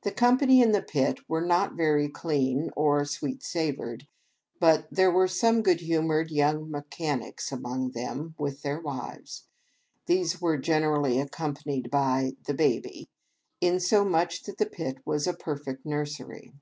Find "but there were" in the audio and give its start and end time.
4.58-5.28